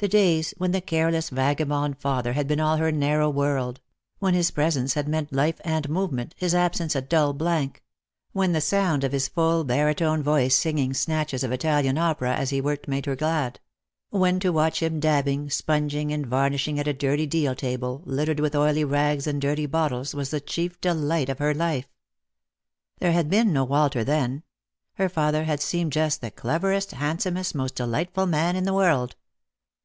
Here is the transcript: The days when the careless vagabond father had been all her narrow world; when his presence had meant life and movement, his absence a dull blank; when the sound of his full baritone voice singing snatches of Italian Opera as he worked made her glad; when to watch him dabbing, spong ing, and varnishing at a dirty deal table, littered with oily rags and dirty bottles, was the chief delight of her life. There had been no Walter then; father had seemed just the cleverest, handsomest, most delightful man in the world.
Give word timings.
The 0.00 0.06
days 0.06 0.54
when 0.58 0.70
the 0.70 0.80
careless 0.80 1.28
vagabond 1.28 1.98
father 1.98 2.34
had 2.34 2.46
been 2.46 2.60
all 2.60 2.76
her 2.76 2.92
narrow 2.92 3.28
world; 3.28 3.80
when 4.20 4.32
his 4.32 4.52
presence 4.52 4.94
had 4.94 5.08
meant 5.08 5.32
life 5.32 5.60
and 5.64 5.88
movement, 5.90 6.36
his 6.38 6.54
absence 6.54 6.94
a 6.94 7.02
dull 7.02 7.32
blank; 7.32 7.82
when 8.30 8.52
the 8.52 8.60
sound 8.60 9.02
of 9.02 9.10
his 9.10 9.26
full 9.26 9.64
baritone 9.64 10.22
voice 10.22 10.54
singing 10.54 10.94
snatches 10.94 11.42
of 11.42 11.50
Italian 11.50 11.98
Opera 11.98 12.36
as 12.36 12.50
he 12.50 12.60
worked 12.60 12.86
made 12.86 13.06
her 13.06 13.16
glad; 13.16 13.58
when 14.10 14.38
to 14.38 14.52
watch 14.52 14.80
him 14.80 15.00
dabbing, 15.00 15.50
spong 15.50 15.90
ing, 15.92 16.12
and 16.12 16.24
varnishing 16.28 16.78
at 16.78 16.86
a 16.86 16.92
dirty 16.94 17.26
deal 17.26 17.56
table, 17.56 18.02
littered 18.04 18.38
with 18.38 18.54
oily 18.54 18.84
rags 18.84 19.26
and 19.26 19.42
dirty 19.42 19.66
bottles, 19.66 20.14
was 20.14 20.30
the 20.30 20.40
chief 20.40 20.80
delight 20.80 21.28
of 21.28 21.40
her 21.40 21.52
life. 21.52 21.88
There 23.00 23.10
had 23.10 23.28
been 23.28 23.52
no 23.52 23.64
Walter 23.64 24.04
then; 24.04 24.44
father 25.10 25.42
had 25.42 25.60
seemed 25.60 25.90
just 25.92 26.20
the 26.20 26.30
cleverest, 26.30 26.92
handsomest, 26.92 27.52
most 27.56 27.74
delightful 27.74 28.26
man 28.26 28.54
in 28.54 28.62
the 28.62 28.72
world. 28.74 29.16